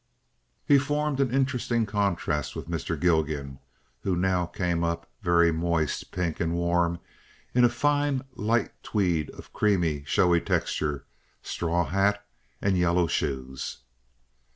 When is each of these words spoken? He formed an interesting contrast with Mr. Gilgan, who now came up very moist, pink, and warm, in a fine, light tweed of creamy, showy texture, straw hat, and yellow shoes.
He 0.65 0.79
formed 0.79 1.19
an 1.19 1.29
interesting 1.31 1.85
contrast 1.85 2.55
with 2.55 2.67
Mr. 2.67 2.99
Gilgan, 2.99 3.59
who 4.01 4.15
now 4.15 4.47
came 4.47 4.83
up 4.83 5.07
very 5.21 5.51
moist, 5.51 6.09
pink, 6.11 6.39
and 6.39 6.55
warm, 6.55 6.97
in 7.53 7.63
a 7.63 7.69
fine, 7.69 8.23
light 8.33 8.71
tweed 8.81 9.29
of 9.29 9.53
creamy, 9.53 10.03
showy 10.07 10.41
texture, 10.41 11.05
straw 11.43 11.85
hat, 11.85 12.25
and 12.63 12.79
yellow 12.79 13.05
shoes. 13.05 13.83